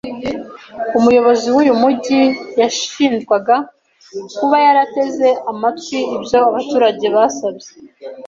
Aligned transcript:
Umuyobozi 0.97 1.47
wuyu 1.55 1.73
mujyi 1.81 2.21
yashinjwaga 2.61 3.55
kuba 4.37 4.55
yarateze 4.65 5.27
amatwi 5.51 5.97
ibyo 6.15 6.37
abaturage 6.49 7.05
basabye. 7.15 7.67